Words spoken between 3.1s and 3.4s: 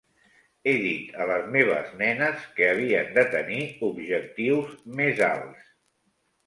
de